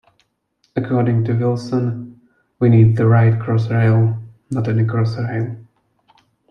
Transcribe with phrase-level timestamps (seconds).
[0.75, 2.19] According to Wilson,
[2.57, 5.63] "We need the right Crossrail, not any Crossrail".